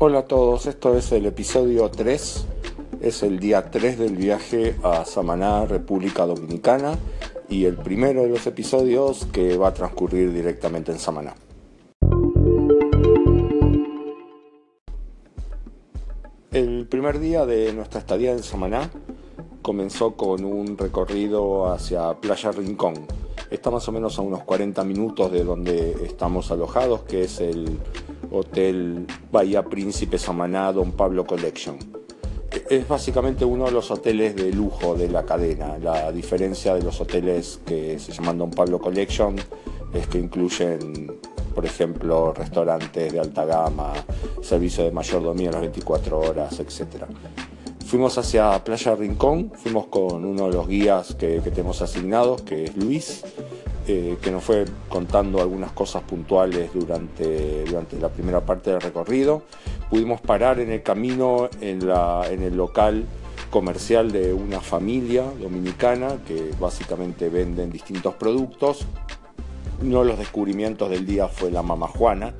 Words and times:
Hola 0.00 0.20
a 0.20 0.24
todos, 0.26 0.66
esto 0.66 0.96
es 0.96 1.10
el 1.10 1.26
episodio 1.26 1.90
3, 1.90 2.46
es 3.00 3.24
el 3.24 3.40
día 3.40 3.68
3 3.68 3.98
del 3.98 4.14
viaje 4.14 4.76
a 4.84 5.04
Samaná, 5.04 5.66
República 5.66 6.24
Dominicana, 6.24 6.96
y 7.48 7.64
el 7.64 7.74
primero 7.74 8.22
de 8.22 8.28
los 8.28 8.46
episodios 8.46 9.26
que 9.32 9.56
va 9.56 9.70
a 9.70 9.74
transcurrir 9.74 10.32
directamente 10.32 10.92
en 10.92 11.00
Samaná. 11.00 11.34
El 16.52 16.86
primer 16.86 17.18
día 17.18 17.44
de 17.44 17.72
nuestra 17.72 17.98
estadía 17.98 18.30
en 18.30 18.44
Samaná 18.44 18.92
comenzó 19.62 20.14
con 20.14 20.44
un 20.44 20.78
recorrido 20.78 21.72
hacia 21.72 22.14
Playa 22.20 22.52
Rincón. 22.52 22.94
Está 23.50 23.72
más 23.72 23.88
o 23.88 23.90
menos 23.90 24.16
a 24.20 24.22
unos 24.22 24.44
40 24.44 24.84
minutos 24.84 25.32
de 25.32 25.42
donde 25.42 26.04
estamos 26.04 26.52
alojados, 26.52 27.02
que 27.02 27.24
es 27.24 27.40
el 27.40 27.80
Hotel 28.30 29.06
Bahía 29.30 29.64
Príncipe 29.64 30.18
Samaná 30.18 30.72
Don 30.72 30.92
Pablo 30.92 31.24
Collection. 31.24 31.78
Es 32.70 32.88
básicamente 32.88 33.44
uno 33.44 33.66
de 33.66 33.72
los 33.72 33.90
hoteles 33.90 34.36
de 34.36 34.52
lujo 34.52 34.94
de 34.94 35.08
la 35.08 35.24
cadena. 35.24 35.78
La 35.78 36.12
diferencia 36.12 36.74
de 36.74 36.82
los 36.82 37.00
hoteles 37.00 37.60
que 37.64 37.98
se 37.98 38.12
llaman 38.12 38.38
Don 38.38 38.50
Pablo 38.50 38.78
Collection 38.78 39.36
es 39.92 40.06
que 40.06 40.18
incluyen, 40.18 41.18
por 41.54 41.64
ejemplo, 41.64 42.32
restaurantes 42.32 43.12
de 43.12 43.20
alta 43.20 43.44
gama, 43.44 43.92
servicio 44.42 44.84
de 44.84 44.90
mayordomía 44.90 45.50
las 45.50 45.60
24 45.62 46.18
horas, 46.18 46.60
etc. 46.60 47.04
Fuimos 47.86 48.18
hacia 48.18 48.62
Playa 48.64 48.94
Rincón, 48.94 49.50
fuimos 49.54 49.86
con 49.86 50.24
uno 50.24 50.48
de 50.48 50.52
los 50.52 50.68
guías 50.68 51.14
que, 51.14 51.40
que 51.42 51.50
tenemos 51.50 51.80
asignados, 51.80 52.42
que 52.42 52.64
es 52.64 52.76
Luis, 52.76 53.24
eh, 53.90 54.18
que 54.20 54.30
nos 54.30 54.44
fue 54.44 54.66
contando 54.90 55.40
algunas 55.40 55.72
cosas 55.72 56.02
puntuales 56.02 56.70
durante, 56.74 57.64
durante 57.64 57.98
la 57.98 58.10
primera 58.10 58.42
parte 58.42 58.70
del 58.70 58.82
recorrido. 58.82 59.44
Pudimos 59.88 60.20
parar 60.20 60.60
en 60.60 60.70
el 60.70 60.82
camino 60.82 61.48
en, 61.62 61.86
la, 61.86 62.22
en 62.30 62.42
el 62.42 62.54
local 62.54 63.06
comercial 63.48 64.12
de 64.12 64.34
una 64.34 64.60
familia 64.60 65.24
dominicana 65.40 66.18
que 66.26 66.50
básicamente 66.60 67.30
venden 67.30 67.70
distintos 67.70 68.14
productos. 68.14 68.86
Uno 69.82 70.00
de 70.00 70.04
los 70.04 70.18
descubrimientos 70.18 70.90
del 70.90 71.06
día 71.06 71.28
fue 71.28 71.50
la 71.50 71.62
mama 71.62 71.88
juana. 71.88 72.34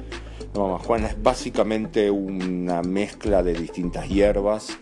La 0.52 0.60
mama 0.60 0.78
juana 0.78 1.06
es 1.08 1.22
básicamente 1.22 2.10
una 2.10 2.82
mezcla 2.82 3.42
de 3.42 3.54
distintas 3.54 4.06
hierbas 4.08 4.76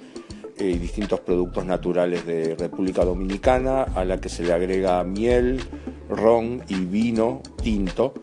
y 0.59 0.65
eh, 0.65 0.79
distintos 0.79 1.21
productos 1.21 1.65
naturales 1.65 2.27
de 2.27 2.57
República 2.57 3.05
Dominicana 3.05 3.83
a 3.83 4.05
la 4.05 4.21
que 4.21 4.29
se 4.29 4.43
le 4.43 4.53
agrega 4.53 5.05
miel, 5.05 5.63
ron 6.09 6.63
y 6.69 6.77
vino 6.85 7.43
tinto 7.63 8.15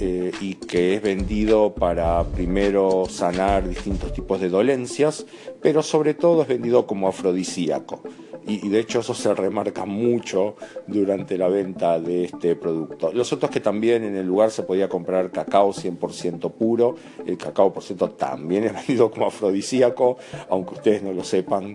eh, 0.00 0.30
y 0.40 0.54
que 0.54 0.94
es 0.94 1.02
vendido 1.02 1.74
para 1.74 2.22
primero 2.22 3.06
sanar 3.08 3.68
distintos 3.68 4.12
tipos 4.12 4.40
de 4.40 4.48
dolencias, 4.48 5.26
pero 5.60 5.82
sobre 5.82 6.14
todo 6.14 6.42
es 6.42 6.48
vendido 6.48 6.86
como 6.86 7.08
afrodisíaco. 7.08 8.02
Y, 8.46 8.68
de 8.68 8.78
hecho 8.78 9.00
eso 9.00 9.12
se 9.12 9.34
remarca 9.34 9.84
mucho 9.84 10.56
durante 10.86 11.36
la 11.36 11.48
venta 11.48 12.00
de 12.00 12.24
este 12.24 12.56
producto. 12.56 13.12
Los 13.12 13.30
otros 13.32 13.50
que 13.50 13.60
también 13.60 14.04
en 14.04 14.16
el 14.16 14.26
lugar 14.26 14.50
se 14.50 14.62
podía 14.62 14.88
comprar 14.88 15.30
cacao 15.30 15.74
100% 15.74 16.52
puro, 16.52 16.94
el 17.26 17.36
cacao 17.36 17.74
por 17.74 17.82
cierto 17.82 18.08
también 18.10 18.64
es 18.64 18.72
vendido 18.72 19.10
como 19.10 19.26
afrodisíaco, 19.26 20.16
aunque 20.48 20.74
ustedes 20.76 21.02
no 21.02 21.12
lo 21.12 21.24
sepan, 21.24 21.74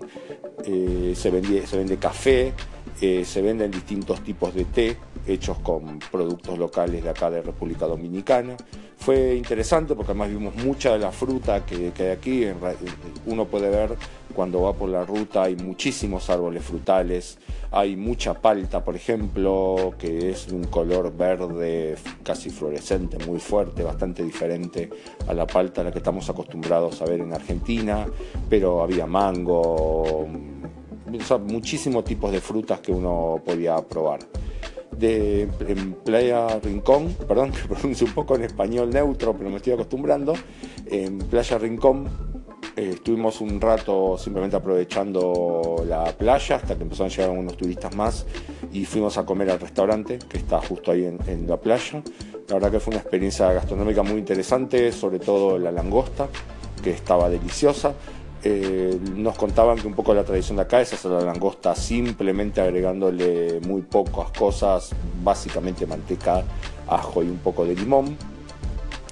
eh, 0.66 1.14
se, 1.16 1.30
vende, 1.30 1.68
se 1.68 1.78
vende 1.78 1.98
café, 1.98 2.54
eh, 3.02 3.24
se 3.24 3.42
venden 3.44 3.70
distintos 3.70 4.24
tipos 4.24 4.56
de 4.56 4.66
té 4.66 4.98
hechos 5.28 5.60
con 5.60 6.00
productos 6.12 6.58
locales 6.58 7.04
de 7.04 7.10
acá 7.10 7.30
de 7.30 7.42
República 7.42 7.86
Dominicana. 7.86 8.56
Fue 8.98 9.36
interesante 9.36 9.96
porque 9.96 10.12
además 10.12 10.30
vimos 10.30 10.56
mucha 10.64 10.94
de 10.94 11.00
la 11.00 11.12
fruta 11.12 11.66
que, 11.66 11.92
hay 12.00 12.08
aquí. 12.08 12.46
Uno 13.26 13.46
puede 13.46 13.70
ver 13.70 13.98
cuando 14.34 14.62
va 14.62 14.74
por 14.74 14.90
la 14.90 15.06
ruta 15.06 15.44
hay 15.44 15.56
muchísimos 15.56 16.30
árboles 16.30 16.64
frutales, 16.64 17.38
hay 17.72 17.96
mucha 17.96 18.34
palta, 18.34 18.84
por 18.84 18.96
ejemplo, 18.96 19.94
que 20.00 20.32
es 20.32 20.48
de 20.48 20.56
un 20.56 20.64
color 20.66 21.16
verde 21.16 21.96
casi 22.24 22.50
fluorescente, 22.50 23.18
muy 23.26 23.40
fuerte, 23.40 23.84
bastante 23.84 24.24
diferente 24.24 24.90
a 25.28 25.34
la 25.34 25.46
palta 25.46 25.82
a 25.82 25.84
la 25.84 25.92
que 25.92 26.00
estamos 26.00 26.30
acostumbrados 26.30 27.02
a 27.02 27.06
ver 27.06 27.20
en 27.20 27.34
Argentina, 27.34 28.08
pero 28.50 28.82
había 28.82 29.06
mango, 29.06 30.28
muchísimos 31.46 32.04
tipos 32.04 32.32
de 32.32 32.42
frutas 32.42 32.80
que 32.80 32.92
uno 32.92 33.42
podía 33.46 33.78
probar. 33.82 34.20
De, 34.98 35.50
en 35.68 35.94
Playa 35.94 36.60
Rincón, 36.60 37.16
perdón 37.28 37.52
que 37.52 37.68
pronuncie 37.68 38.06
un 38.08 38.14
poco 38.14 38.36
en 38.36 38.44
español 38.44 38.90
neutro, 38.90 39.36
pero 39.36 39.50
me 39.50 39.58
estoy 39.58 39.74
acostumbrando, 39.74 40.34
en 40.86 41.18
Playa 41.20 41.58
Rincón 41.58 42.08
eh, 42.76 42.92
estuvimos 42.94 43.40
un 43.40 43.62
rato 43.62 44.18
simplemente 44.18 44.56
aprovechando 44.56 45.84
la 45.88 46.06
playa 46.06 46.56
hasta 46.56 46.76
que 46.76 46.82
empezaron 46.82 47.12
a 47.12 47.16
llegar 47.16 47.30
unos 47.30 47.56
turistas 47.56 47.96
más 47.96 48.26
y 48.72 48.86
fuimos 48.86 49.18
a 49.20 49.26
comer 49.26 49.52
al 49.52 49.60
restaurante 49.60 50.18
que 50.18 50.38
está 50.38 50.60
justo 50.60 50.92
ahí 50.92 51.06
en, 51.06 51.20
en 51.28 51.48
la 51.48 51.58
playa. 51.58 52.02
La 52.48 52.56
verdad 52.56 52.72
que 52.72 52.80
fue 52.80 52.94
una 52.94 53.02
experiencia 53.02 53.54
gastronómica 53.54 54.02
muy 54.02 54.18
interesante, 54.18 54.92
sobre 54.92 55.20
todo 55.20 55.60
la 55.60 55.72
langosta, 55.72 56.28
que 56.84 56.92
estaba 56.92 57.30
deliciosa. 57.30 57.94
Eh, 58.46 59.00
nos 59.16 59.38
contaban 59.38 59.78
que 59.78 59.88
un 59.88 59.94
poco 59.94 60.14
la 60.14 60.26
tradición 60.26 60.58
de 60.58 60.64
acá 60.64 60.82
es 60.82 60.92
hacer 60.92 61.12
la 61.12 61.22
langosta 61.22 61.74
simplemente 61.76 62.60
agregándole 62.60 63.62
muy 63.62 63.82
pocas 63.84 64.32
cosas, 64.38 64.92
básicamente 65.24 65.86
manteca, 65.86 66.44
ajo 66.88 67.24
y 67.24 67.28
un 67.28 67.38
poco 67.38 67.66
de 67.66 67.76
limón. 67.76 68.18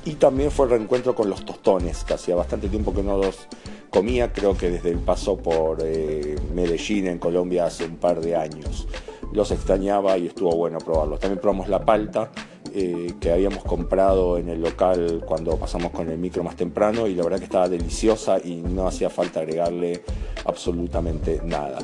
Y 0.04 0.16
también 0.16 0.52
fue 0.52 0.66
el 0.66 0.72
reencuentro 0.72 1.16
con 1.16 1.30
los 1.30 1.46
tostones, 1.46 2.04
que 2.04 2.16
hacía 2.16 2.36
bastante 2.36 2.68
tiempo 2.68 2.94
que 2.94 3.04
no 3.04 3.18
los 3.18 3.48
comía, 3.90 4.34
creo 4.34 4.58
que 4.58 4.70
desde 4.70 4.90
el 4.90 4.98
paso 4.98 5.38
por 5.38 5.80
eh, 5.84 6.36
Medellín 6.54 7.08
en 7.08 7.20
Colombia 7.20 7.66
hace 7.66 7.86
un 7.86 7.98
par 7.98 8.20
de 8.20 8.36
años. 8.36 8.88
Los 9.32 9.52
extrañaba 9.52 10.18
y 10.18 10.28
estuvo 10.28 10.56
bueno 10.58 10.80
probarlos. 10.80 11.20
También 11.20 11.40
probamos 11.40 11.70
la 11.70 11.86
palta, 11.86 12.32
eh, 12.74 13.14
que 13.20 13.32
habíamos 13.32 13.64
comprado 13.64 14.38
en 14.38 14.50
el 14.50 14.62
local 14.62 15.24
cuando 15.26 15.58
pasamos 15.58 15.92
con 15.92 16.10
el 16.10 16.18
micro 16.18 16.44
más 16.44 16.56
temprano 16.56 17.08
y 17.08 17.16
la 17.16 17.24
verdad 17.24 17.40
que 17.40 17.46
estaba 17.46 17.70
deliciosa 17.70 18.40
y 18.44 18.56
no 18.56 18.88
hacía 18.88 19.10
falta 19.10 19.42
agregarle 19.42 20.04
absolutamente 20.46 21.42
nada. 21.44 21.80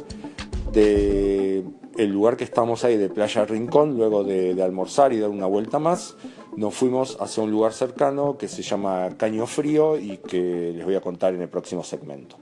De 0.72 1.64
el 1.98 2.12
lugar 2.12 2.38
que 2.38 2.44
estamos 2.44 2.84
ahí 2.84 2.96
de 2.96 3.09
Playa 3.09 3.46
Rincón, 3.46 3.98
luego 3.98 4.24
de, 4.24 4.53
de 4.53 4.64
almorzar 4.64 5.14
y 5.14 5.20
dar 5.20 5.30
una 5.30 5.48
vuelta 5.48 5.80
más, 5.80 6.16
nos 6.56 6.74
fuimos 6.74 7.18
hacia 7.19 7.44
un 7.44 7.52
lugar 7.52 7.74
cercano 7.74 8.38
que 8.38 8.48
se 8.48 8.62
llama 8.62 9.09
Caño 9.18 9.46
Frío 9.48 9.98
y 9.98 10.18
que 10.18 10.74
les 10.75 10.86
voy 10.86 10.96
a 10.96 11.02
contar 11.02 11.34
en 11.34 11.42
el 11.42 11.50
próximo 11.50 11.84
segmento. 11.84 12.38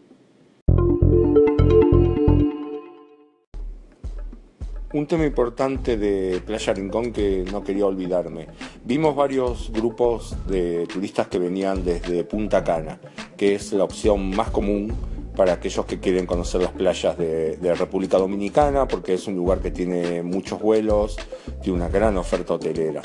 Un 4.95 5.07
tema 5.07 5.25
importante 5.25 5.97
de 5.97 6.39
Playa 6.39 6.71
Rincón 6.71 7.11
que 7.11 7.43
no 7.51 7.65
quería 7.65 7.85
olvidarme. 7.85 8.47
Vimos 8.85 9.13
varios 9.13 9.69
grupos 9.73 10.37
de 10.47 10.87
turistas 10.87 11.27
que 11.27 11.37
venían 11.37 11.83
desde 11.83 12.23
Punta 12.23 12.63
Cana, 12.63 12.97
que 13.35 13.55
es 13.55 13.73
la 13.73 13.83
opción 13.83 14.29
más 14.33 14.51
común 14.51 14.95
para 15.35 15.51
aquellos 15.51 15.85
que 15.85 15.99
quieren 15.99 16.25
conocer 16.25 16.61
las 16.61 16.71
playas 16.71 17.17
de, 17.17 17.57
de, 17.57 17.75
República 17.75 18.17
Dominicana, 18.17 18.87
porque 18.87 19.15
es 19.15 19.27
un 19.27 19.35
lugar 19.35 19.59
que 19.59 19.69
tiene 19.69 20.23
muchos 20.23 20.61
vuelos, 20.61 21.17
tiene 21.61 21.77
una 21.77 21.89
gran 21.89 22.15
oferta 22.15 22.53
hotelera. 22.53 23.01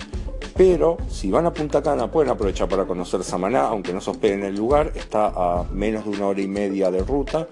Pero 0.57 0.97
si 1.09 1.29
van 1.29 1.47
a 1.47 1.53
Punta 1.53 1.83
Cana 1.83 2.09
pueden 2.09 2.31
aprovechar 2.31 2.69
para 2.69 2.85
conocer 2.85 3.25
Samaná, 3.25 3.63
aunque 3.63 3.93
no 3.93 4.01
se 4.01 4.13
hospeden 4.13 4.45
en 4.45 4.47
el 4.51 4.55
lugar, 4.55 4.93
está 4.95 5.33
a 5.35 5.65
menos 5.73 6.05
de 6.05 6.11
una 6.11 6.29
hora 6.29 6.41
y 6.41 6.47
media 6.47 6.93
de 6.93 7.03
ruta 7.03 7.49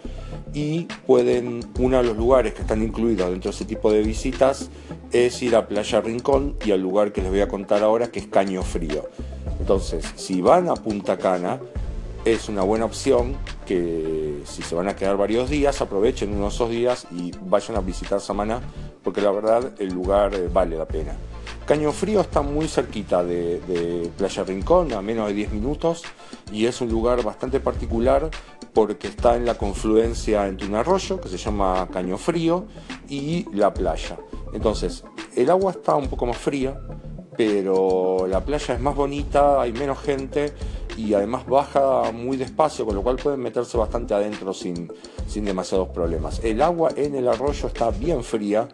y 0.55 0.89
pueden, 1.07 1.61
uno 1.79 1.99
de 1.99 2.05
los 2.05 2.17
lugares 2.17 2.55
que 2.55 2.63
están 2.63 2.83
incluidos 2.83 3.31
dentro 3.31 3.51
de 3.51 3.57
ese 3.57 3.65
tipo 3.65 3.93
de 3.93 4.03
visitas 4.03 4.71
es 5.13 5.43
ir 5.43 5.57
a 5.57 5.67
Playa 5.67 6.01
Rincón 6.01 6.57
y 6.65 6.73
al 6.73 6.81
lugar 6.81 7.13
que 7.13 7.23
les 7.23 7.31
voy 7.31 7.41
a 7.41 7.49
contar 7.49 7.83
ahora 7.83 8.11
que 8.11 8.21
es 8.21 8.27
Caño 8.27 8.63
Frío. 8.63 9.09
Entonces, 9.61 10.05
si 10.17 10.41
van 10.41 10.69
a 10.69 10.75
Punta 10.75 11.19
Cana, 11.19 11.61
es 12.25 12.49
una 12.49 12.63
buena 12.63 12.85
opción 12.85 13.37
que 13.67 14.43
si 14.45 14.63
se 14.63 14.75
van 14.75 14.89
a 14.89 14.97
quedar 14.97 15.17
varios 15.17 15.51
días, 15.51 15.81
aprovechen 15.81 16.35
unos 16.35 16.55
esos 16.55 16.71
días 16.71 17.07
y 17.11 17.33
vayan 17.43 17.77
a 17.77 17.81
visitar 17.81 18.21
Samaná, 18.21 18.61
porque 19.03 19.21
la 19.21 19.31
verdad 19.31 19.73
el 19.79 19.95
lugar 19.95 20.35
eh, 20.35 20.49
vale 20.53 20.77
la 20.77 20.87
pena. 20.87 21.17
Caño 21.69 21.93
Frío 21.93 22.23
está 22.23 22.41
muy 22.41 22.67
cerquita 22.67 23.23
de, 23.23 24.11
Playa 24.17 24.43
Rincón, 24.43 24.91
a 24.95 25.03
menos 25.03 25.29
de 25.29 25.35
10 25.35 25.53
minutos, 25.53 26.03
y 26.51 26.65
es 26.65 26.81
un 26.81 26.89
lugar 26.89 27.23
bastante 27.23 27.61
particular 27.61 28.31
porque 28.73 29.09
está 29.09 29.37
en 29.37 29.45
la 29.45 29.59
confluencia 29.59 30.47
entre 30.47 30.67
un 30.67 30.77
arroyo 30.77 31.21
que 31.21 31.29
se 31.29 31.37
llama 31.37 31.87
Caño 31.93 32.17
Frío 32.17 32.65
y 33.11 33.45
la 33.55 33.75
playa. 33.75 34.17
Entonces, 34.55 35.05
el 35.37 35.51
agua 35.51 35.73
está 35.73 35.95
un 35.95 36.09
poco 36.09 36.25
más 36.25 36.39
fría, 36.39 36.81
pero 37.37 38.27
la 38.27 38.43
playa 38.43 38.75
es 38.75 38.81
más 38.81 38.97
bonita, 38.97 39.61
hay 39.61 39.75
menos 39.75 39.99
gente 39.99 40.55
y 40.97 41.13
además 41.13 41.47
baja 41.47 42.11
muy 42.13 42.39
despacio, 42.39 42.87
con 42.87 42.95
lo 42.95 43.03
cual 43.03 43.17
pueden 43.17 43.41
meterse 43.41 43.77
bastante 43.77 44.15
adentro 44.15 44.55
sin, 44.55 44.91
sin 45.27 45.45
demasiados 45.45 45.91
problemas. 45.91 46.41
El 46.43 46.63
agua 46.63 46.93
en 46.97 47.15
el 47.15 47.29
arroyo 47.29 47.69
está 47.69 47.91
bien 47.91 48.25
fría, 48.25 48.69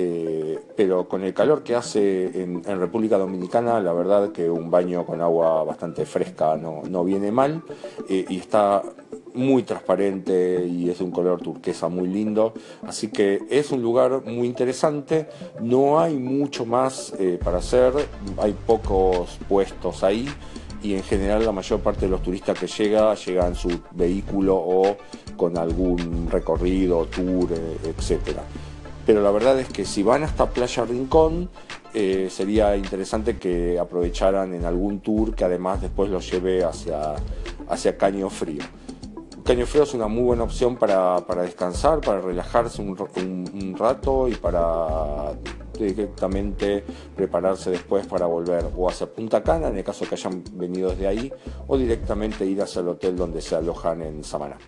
eh, 0.00 0.60
pero 0.76 1.08
con 1.08 1.24
el 1.24 1.34
calor 1.34 1.64
que 1.64 1.74
hace 1.74 2.40
en, 2.40 2.62
República 2.62 3.18
Dominicana, 3.18 3.80
la 3.80 3.92
verdad 3.92 4.30
que 4.30 4.48
un 4.48 4.70
baño 4.70 5.04
con 5.04 5.20
agua 5.20 5.64
bastante 5.64 6.06
fresca 6.06 6.56
no, 6.56 7.02
viene 7.02 7.32
mal 7.32 7.64
eh, 8.08 8.24
y 8.28 8.36
está 8.36 8.84
muy 9.34 9.64
transparente 9.64 10.64
y 10.64 10.88
es 10.88 10.98
de 10.98 11.04
un 11.04 11.10
color 11.10 11.42
turquesa 11.42 11.88
muy 11.88 12.06
lindo, 12.06 12.54
así 12.86 13.08
que 13.08 13.40
es 13.50 13.72
un 13.72 13.82
lugar 13.82 14.22
muy 14.24 14.46
interesante, 14.46 15.26
no 15.60 15.98
hay 15.98 16.16
mucho 16.16 16.64
más 16.64 17.12
eh, 17.18 17.36
para 17.42 17.58
hacer, 17.58 17.92
hay 18.40 18.52
pocos 18.52 19.36
puestos 19.48 20.04
ahí 20.04 20.28
y 20.80 20.94
en 20.94 21.02
general 21.02 21.44
la 21.44 21.50
mayor 21.50 21.80
parte 21.80 22.02
de 22.02 22.10
los 22.12 22.22
turistas 22.22 22.56
que 22.56 22.68
llega 22.68 23.12
llegan 23.16 23.48
en 23.48 23.54
su 23.56 23.80
vehículo 23.90 24.54
o 24.54 24.96
con 25.36 25.58
algún 25.58 26.28
recorrido, 26.30 27.04
tour, 27.06 27.48
etcétera 27.82 28.44
pero 29.08 29.22
la 29.22 29.30
verdad 29.30 29.58
es 29.58 29.70
que 29.70 29.86
si 29.86 30.02
van 30.02 30.22
hasta 30.22 30.50
Playa 30.50 30.84
Rincón, 30.84 31.48
eh, 31.94 32.28
sería 32.30 32.76
interesante 32.76 33.38
que 33.38 33.78
aprovecharan 33.78 34.52
en 34.52 34.66
algún 34.66 35.00
tour 35.00 35.34
que 35.34 35.44
además 35.46 35.80
después 35.80 36.10
los 36.10 36.30
lleve 36.30 36.62
hacia, 36.62 37.14
hacia 37.70 37.96
Caño 37.96 38.28
Frío. 38.28 38.62
Caño 39.44 39.64
Frío 39.64 39.84
es 39.84 39.94
una 39.94 40.08
muy 40.08 40.24
buena 40.24 40.42
opción 40.42 40.76
para, 40.76 41.24
descansar, 41.40 42.02
para 42.02 42.20
relajarse 42.20 42.82
un, 42.82 43.74
rato 43.78 44.28
y 44.28 44.34
para 44.34 45.32
directamente 45.78 46.84
prepararse 47.16 47.70
después 47.70 48.06
para 48.06 48.26
volver 48.26 48.66
o 48.76 48.90
hacia 48.90 49.06
Punta 49.06 49.42
Cana, 49.42 49.68
en 49.68 49.78
el 49.78 49.84
caso 49.84 50.04
que 50.06 50.16
hayan 50.16 50.44
venido 50.52 50.90
desde 50.90 51.06
ahí, 51.06 51.32
o 51.66 51.78
directamente 51.78 52.44
ir 52.44 52.60
hacia 52.60 52.82
el 52.82 52.88
hotel 52.88 53.16
donde 53.16 53.40
se 53.40 53.56
alojan 53.56 54.02
en 54.02 54.22
Samaná. 54.22 54.58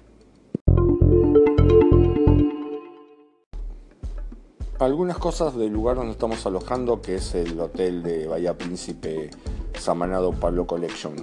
Algunas 4.81 5.19
cosas 5.19 5.55
del 5.57 5.73
lugar 5.73 5.97
donde 5.97 6.13
estamos 6.13 6.45
alojando, 6.47 7.03
que 7.03 7.17
es 7.17 7.35
el 7.35 7.61
hotel 7.61 8.03
de 8.03 8.27
Bahía 8.27 8.57
Príncipe 8.57 9.31
Samanado 9.79 10.33
Pablo 10.33 10.67
Collection. 10.67 11.15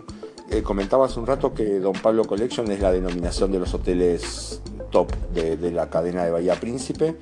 Eh, 0.52 0.62
comentaba 0.62 1.08
hace 1.08 1.20
un 1.20 1.26
rato 1.26 1.54
que 1.54 1.80
Don 1.80 1.94
Pablo 1.94 2.24
Collection 2.26 2.72
es 2.72 2.80
la 2.80 2.92
denominación 2.92 3.52
de 3.52 3.60
los 3.60 3.74
hoteles 3.74 4.62
top 4.92 5.12
de, 5.34 5.72
la 5.72 5.90
cadena 5.90 6.24
de 6.24 6.32
Bahía 6.32 6.54
Príncipe, 6.56 7.18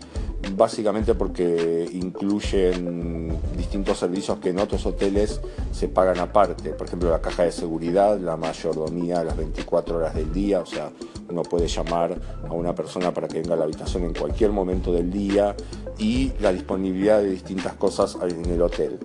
básicamente 0.55 1.15
porque 1.15 1.89
incluyen 1.93 3.39
distintos 3.57 3.97
servicios 3.97 4.37
que 4.39 4.49
en 4.49 4.59
otros 4.59 4.85
hoteles 4.85 5.39
se 5.71 5.87
pagan 5.87 6.19
aparte, 6.19 6.71
por 6.71 6.85
ejemplo 6.85 7.09
la 7.09 7.21
caja 7.21 7.43
de 7.43 7.51
seguridad, 7.51 8.19
la 8.19 8.37
mayordomía 8.37 9.23
las 9.23 9.37
24 9.37 9.97
horas 9.97 10.13
del 10.13 10.31
día, 10.31 10.59
o 10.59 10.65
sea, 10.65 10.91
uno 11.29 11.41
puede 11.43 11.67
llamar 11.67 12.19
a 12.47 12.53
una 12.53 12.75
persona 12.75 13.11
para 13.11 13.27
que 13.27 13.39
venga 13.39 13.55
a 13.55 13.57
la 13.57 13.63
habitación 13.63 14.03
en 14.03 14.13
cualquier 14.13 14.51
momento 14.51 14.91
del 14.91 15.09
día 15.09 15.55
y 15.97 16.33
la 16.39 16.51
disponibilidad 16.51 17.21
de 17.21 17.29
distintas 17.29 17.73
cosas 17.73 18.17
en 18.21 18.45
el 18.45 18.61
hotel. 18.61 18.99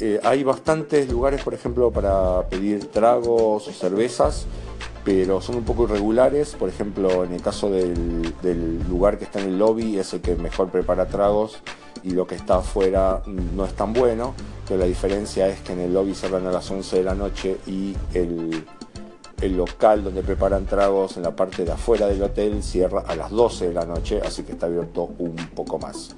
Eh, 0.00 0.20
hay 0.24 0.42
bastantes 0.42 1.10
lugares, 1.10 1.42
por 1.42 1.54
ejemplo, 1.54 1.90
para 1.90 2.48
pedir 2.48 2.86
tragos 2.86 3.68
o 3.68 3.72
cervezas, 3.72 4.46
pero 5.04 5.40
son 5.40 5.56
un 5.56 5.64
poco 5.64 5.84
irregulares. 5.84 6.54
Por 6.54 6.68
ejemplo, 6.68 7.24
en 7.24 7.32
el 7.32 7.42
caso 7.42 7.70
del, 7.70 8.32
lugar 8.88 9.18
que 9.18 9.24
está 9.24 9.40
en 9.40 9.48
el 9.50 9.58
lobby 9.58 9.98
es 9.98 10.12
el 10.14 10.20
que 10.20 10.34
mejor 10.36 10.70
prepara 10.70 11.06
tragos 11.06 11.58
y 12.02 12.10
lo 12.10 12.26
que 12.26 12.34
está 12.34 12.56
afuera 12.56 13.22
no 13.26 13.64
es 13.64 13.74
tan 13.74 13.92
bueno, 13.92 14.34
pero 14.66 14.80
la 14.80 14.86
diferencia 14.86 15.46
es 15.48 15.60
que 15.60 15.72
en 15.72 15.80
el 15.80 15.94
lobby 15.94 16.14
cerran 16.14 16.46
a 16.46 16.50
las 16.50 16.68
11 16.68 16.96
de 16.96 17.02
la 17.04 17.14
noche 17.14 17.58
y 17.66 17.94
el, 18.12 18.64
el 19.42 19.56
local 19.56 20.04
donde 20.04 20.22
preparan 20.22 20.66
tragos 20.66 21.16
en 21.16 21.24
la 21.24 21.34
parte 21.34 21.64
de 21.64 21.72
afuera 21.72 22.06
del 22.06 22.22
hotel 22.22 22.62
cierra 22.62 23.02
a 23.06 23.16
las 23.16 23.30
12 23.30 23.68
de 23.68 23.74
la 23.74 23.84
noche, 23.84 24.20
así 24.24 24.44
que 24.44 24.52
está 24.52 24.66
abierto 24.66 25.10
un 25.18 25.34
poco 25.54 25.78
más. 25.78 26.14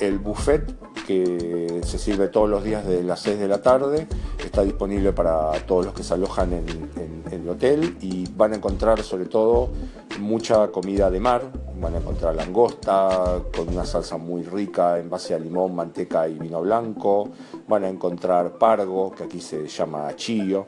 El 0.00 0.18
buffet 0.18 0.74
que 1.06 1.80
se 1.84 1.98
sirve 1.98 2.28
todos 2.28 2.48
los 2.48 2.64
días 2.64 2.86
de 2.86 3.02
las 3.02 3.20
6 3.20 3.38
de 3.38 3.48
la 3.48 3.60
tarde 3.60 4.06
está 4.44 4.62
disponible 4.62 5.12
para 5.12 5.52
todos 5.66 5.84
los 5.84 5.94
que 5.94 6.02
se 6.02 6.14
alojan 6.14 6.52
en, 6.52 7.22
el 7.30 7.48
hotel 7.48 7.96
y 8.00 8.28
van 8.36 8.52
a 8.52 8.56
encontrar 8.56 9.02
sobre 9.02 9.24
todo 9.24 9.70
mucha 10.20 10.68
comida 10.68 11.10
de 11.10 11.20
mar, 11.20 11.42
van 11.80 11.94
a 11.94 11.98
encontrar 11.98 12.34
langosta 12.34 13.40
con 13.54 13.68
una 13.68 13.84
salsa 13.84 14.16
muy 14.16 14.42
rica 14.42 14.98
en 14.98 15.10
base 15.10 15.34
a 15.34 15.38
limón, 15.38 15.74
manteca 15.74 16.28
y 16.28 16.38
vino 16.38 16.60
blanco, 16.60 17.30
van 17.66 17.84
a 17.84 17.88
encontrar 17.88 18.52
pargo, 18.58 19.10
que 19.12 19.24
aquí 19.24 19.40
se 19.40 19.66
llama 19.66 20.14
chillo, 20.14 20.66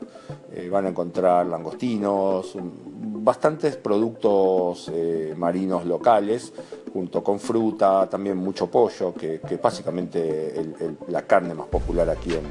eh, 0.51 0.69
van 0.69 0.85
a 0.85 0.89
encontrar 0.89 1.45
langostinos, 1.45 2.53
bastantes 3.25 3.75
productos 3.77 4.91
eh, 4.93 5.33
marinos 5.37 5.85
locales, 5.85 6.53
junto 6.93 7.23
con 7.23 7.39
fruta, 7.39 8.07
también 8.09 8.37
mucho 8.37 8.67
pollo, 8.67 9.13
que, 9.13 9.41
es 9.49 9.61
básicamente 9.61 10.73
la 11.07 11.23
carne 11.23 11.53
más 11.53 11.67
popular 11.67 12.09
aquí 12.09 12.33
en, 12.33 12.45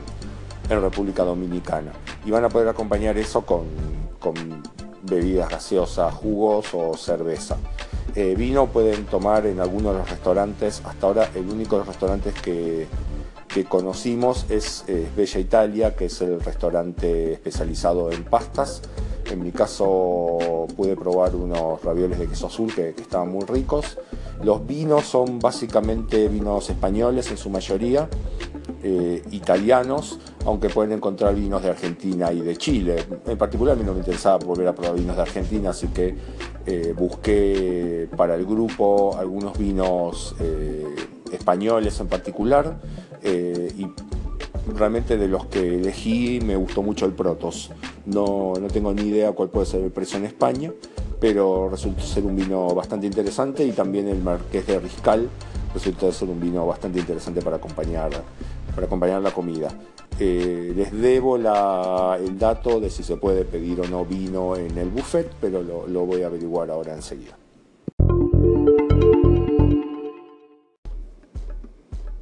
República 0.81 1.23
Dominicana. 1.23 1.93
Y 2.25 2.31
van 2.31 2.45
a 2.45 2.49
poder 2.49 2.69
acompañar 2.69 3.17
eso 3.19 3.43
con, 3.45 3.65
bebidas 5.05 5.49
gaseosas, 5.49 6.13
jugos 6.15 6.67
o 6.73 6.97
cerveza. 6.97 7.57
Eh, 8.15 8.35
vino 8.37 8.67
pueden 8.67 9.07
tomar 9.07 9.47
en 9.47 9.61
algunos 9.61 9.93
de 9.93 9.99
los 10.01 10.11
restaurantes, 10.11 10.83
hasta 10.85 11.07
ahora 11.07 11.31
el 11.35 11.49
único 11.49 11.77
de 11.77 11.81
los 11.81 11.89
restaurantes 11.89 12.35
que 12.35 12.87
que 13.55 13.65
conocimos 13.65 14.47
es 14.49 14.85
Bella 15.17 15.39
Italia, 15.39 15.95
que 15.95 16.07
es 16.07 16.21
el 16.21 16.41
restaurante 16.41 17.35
especializado 17.35 18.11
en 18.11 18.25
pastas. 18.25 18.83
En 19.31 19.45
mi 19.45 19.53
caso 19.53 20.67
pude 20.77 20.97
probar 20.97 21.37
unos 21.37 21.81
ravioles 21.85 22.19
de 22.19 22.27
queso 22.27 22.49
azul 22.49 22.75
que, 22.75 22.89
estaban 22.89 23.31
muy 23.31 23.45
ricos. 23.45 23.97
Los 24.43 24.67
vinos 24.67 25.05
son 25.05 25.39
básicamente 25.39 26.27
vinos 26.27 26.69
españoles 26.69 27.31
en 27.31 27.37
su 27.37 27.49
mayoría, 27.49 28.09
eh, 28.87 29.23
italianos, 29.31 30.19
aunque 30.45 30.69
pueden 30.69 30.93
encontrar 30.93 31.35
vinos 31.35 31.63
de 31.63 31.71
Argentina 31.71 32.31
y 32.31 32.43
de 32.43 32.55
Chile. 32.59 33.03
En 33.27 33.39
particular 33.39 33.73
a 33.75 33.79
mí 33.79 33.83
no 33.83 33.95
me 33.95 34.01
interesaba 34.01 34.37
volver 34.45 34.69
a 34.69 34.75
probar 34.75 34.95
vinos 34.95 35.17
de 35.17 35.23
Argentina, 35.23 35.71
así 35.71 35.89
que 35.89 36.15
eh, 36.67 36.95
busqué 36.95 38.11
para 38.15 38.35
el 38.35 38.45
grupo 38.45 39.17
algunos 39.17 39.57
vinos 39.57 40.37
eh, 40.39 40.85
españoles 41.33 41.99
en 42.01 42.09
particular 42.09 42.79
y 43.25 43.87
realmente 44.77 45.17
de 45.17 45.29
los 45.29 45.47
que 45.47 45.77
elegí 45.77 46.41
me 46.45 46.57
gustó 46.57 46.83
mucho 46.83 47.07
el 47.07 47.13
Protos. 47.13 47.71
No, 48.05 48.53
no 48.61 48.67
tengo 48.69 48.93
ni 48.93 49.05
idea 49.05 49.33
cuál 49.33 49.49
puede 49.49 49.65
ser 49.65 49.81
el 49.81 49.93
precio 49.93 50.19
en 50.19 50.27
España, 50.27 50.71
pero 51.21 51.71
resultó 51.71 52.03
ser 52.03 52.27
un 52.27 52.37
vino 52.37 52.69
bastante 52.75 53.07
interesante 53.07 53.65
y 53.65 53.73
también 53.73 54.09
el 54.09 54.23
Marqués 54.23 54.67
de 54.67 54.79
Riscal 54.79 55.31
resultó 55.73 56.13
ser 56.13 56.29
un 56.29 56.41
vino 56.41 56.67
bastante 56.67 57.01
interesante 57.01 57.43
para 57.43 57.57
acompañar, 57.57 58.11
para 58.75 58.87
acompañar 58.87 59.23
la 59.23 59.31
comida. 59.31 59.69
Eh, 60.19 60.73
les 60.77 60.93
debo 60.93 61.37
el 61.37 62.39
dato 62.39 62.81
de 62.81 62.91
si 62.91 63.03
se 63.03 63.17
puede 63.17 63.45
pedir 63.45 63.81
o 63.81 63.89
no 63.89 64.05
vino 64.05 64.57
en 64.57 64.77
el 64.79 64.89
buffet, 64.89 65.31
pero 65.41 65.63
lo 65.63 66.07
voy 66.07 66.23
a 66.23 66.27
averiguar 66.27 66.71
ahora 66.71 66.95
enseguida. 66.95 67.37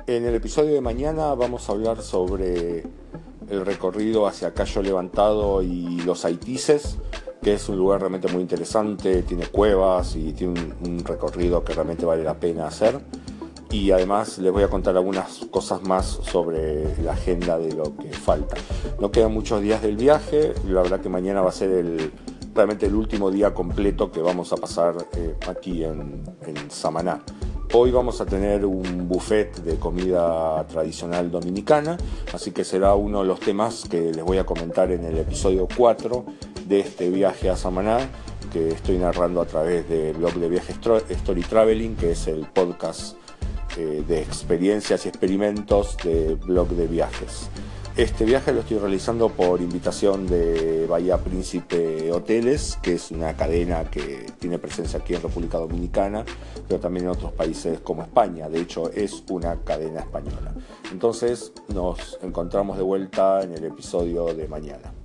En 0.07 0.27
el 0.27 0.35
episodio 0.35 0.75
de 0.75 0.81
mañana 0.81 1.33
vamos 1.35 1.69
a 1.69 1.73
hablar 1.73 2.03
sobre 2.03 2.83
el 3.49 3.65
recorrido 3.65 4.27
hacia 4.27 4.53
Cayo 4.53 4.83
Levantado 4.83 5.63
y 5.63 6.01
los 6.03 6.25
Haitises, 6.25 6.99
que 7.41 7.55
es 7.55 7.69
un 7.69 7.77
lugar 7.79 8.01
realmente 8.01 8.29
muy 8.29 8.43
interesante, 8.43 9.23
tiene 9.23 9.47
cuevas 9.47 10.17
y 10.17 10.33
tiene 10.33 10.61
un, 10.85 11.05
recorrido 11.05 11.65
que 11.65 11.73
realmente 11.73 12.05
vale 12.05 12.25
la 12.25 12.35
pena 12.35 12.67
hacer. 12.67 13.01
Y 13.73 13.91
además 13.91 14.37
les 14.37 14.53
voy 14.53 14.63
a 14.63 14.69
contar 14.69 14.95
algunas 14.99 15.47
cosas 15.51 15.83
más 15.83 16.05
sobre 16.07 16.95
la 17.03 17.13
agenda 17.13 17.59
de 17.59 17.73
lo 17.73 17.97
que 17.97 18.13
falta. 18.13 18.55
No 19.01 19.11
quedan 19.11 19.33
muchos 19.33 19.63
días 19.63 19.81
del 19.81 19.97
viaje, 19.97 20.53
la 20.69 20.83
verdad 20.83 21.01
que 21.01 21.09
mañana 21.09 21.41
va 21.41 21.49
a 21.49 21.53
ser 21.53 21.71
el, 21.71 22.13
realmente 22.55 22.85
el 22.85 22.95
último 22.95 23.31
día 23.31 23.55
completo 23.55 24.13
que 24.13 24.21
vamos 24.21 24.53
a 24.53 24.57
pasar 24.57 24.95
eh, 25.17 25.37
aquí 25.49 25.85
en, 25.85 26.23
en 26.47 26.71
Samaná. 26.71 27.23
Hoy 27.73 27.91
vamos 27.91 28.21
a 28.21 28.27
tener 28.27 28.67
un 28.67 29.09
buffet 29.09 29.57
de 29.63 29.77
comida 29.77 30.63
tradicional 30.67 31.31
dominicana, 31.31 31.97
así 32.35 32.51
que 32.51 32.65
será 32.65 32.95
uno 32.95 33.23
de 33.23 33.27
los 33.27 33.41
temas 33.41 33.87
que 33.91 34.13
les 34.13 34.23
voy 34.23 34.37
a 34.37 34.45
comentar 34.45 34.93
en 34.93 35.03
el 35.05 35.17
episodio 35.17 35.67
4 35.75 36.27
de 36.69 36.81
este 36.81 37.09
viaje 37.09 37.49
a 37.49 37.57
Samaná 37.57 38.07
que 38.53 38.69
estoy 38.69 38.99
narrando 38.99 39.41
a 39.41 39.47
través 39.47 39.89
del 39.89 40.15
blog 40.15 40.35
de 40.35 40.51
viajes 40.51 40.77
Story 41.09 41.41
Traveling, 41.41 41.97
que 41.97 42.13
es 42.13 42.27
el 42.27 42.47
podcast 42.49 43.17
eh, 43.77 44.05
de 44.07 44.21
experiencias 44.21 45.07
y 45.07 45.09
experimentos 45.09 45.97
de 46.05 46.35
blog 46.35 46.69
de 46.69 46.87
viajes. 46.87 47.49
Este 47.95 48.25
viaje 48.25 48.55
lo 48.55 48.61
estoy 48.61 48.79
realizando 48.79 49.29
por 49.29 49.61
invitación 49.61 50.27
de 50.27 50.87
Bahía 50.89 51.19
Príncipe 51.19 52.11
Hoteles, 52.11 52.79
que 52.83 52.95
es 52.95 53.11
una 53.11 53.37
cadena 53.37 53.85
que 53.91 54.33
tiene 54.39 54.59
presencia 54.59 55.01
aquí 55.01 55.15
en 55.15 55.21
República 55.21 55.59
Dominicana, 55.59 56.25
pero 56.67 56.81
también 56.81 57.05
en 57.05 57.13
otros 57.13 57.33
países 57.33 57.81
como 57.81 58.03
España. 58.03 58.49
De 58.49 58.61
hecho, 58.61 58.91
es 58.91 59.23
una 59.29 59.61
cadena 59.61 60.01
española. 60.01 60.55
Entonces, 60.91 61.53
nos 61.69 62.19
encontramos 62.23 62.79
de 62.79 62.83
vuelta 62.83 63.43
en 63.43 63.53
el 63.53 63.65
episodio 63.65 64.33
de 64.33 64.49
mañana. 64.49 65.02